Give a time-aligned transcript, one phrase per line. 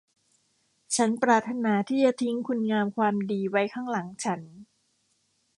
[0.95, 4.41] ฉันปรารถนาที่จะทิ้งคุณงามความดีไว้ข้างหลังฉัน